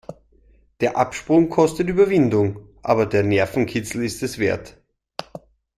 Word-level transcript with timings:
Der 0.79 0.97
Absprung 0.97 1.49
kostet 1.49 1.87
Überwindung, 1.87 2.67
aber 2.81 3.05
der 3.05 3.21
Nervenkitzel 3.21 4.03
ist 4.03 4.23
es 4.23 4.39
wert. 4.39 4.81